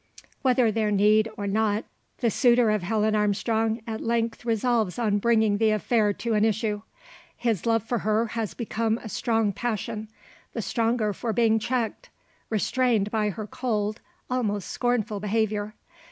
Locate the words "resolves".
4.45-4.97